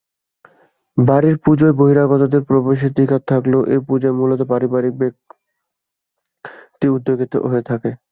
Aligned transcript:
বাড়ির 0.97 1.37
পূজায় 1.43 1.75
বহিরাগতদের 1.79 2.41
প্রবেশাধিকার 2.49 3.21
থাকলেও 3.27 3.61
এই 3.73 3.81
পূজা 3.87 4.09
মূলত 4.19 4.41
পারিবারিক 4.51 4.93
বা 4.93 4.99
ব্যক্তি 5.01 6.85
উদ্যোগে 6.95 7.25
হয়ে 7.43 7.63
থাকে। 7.69 7.89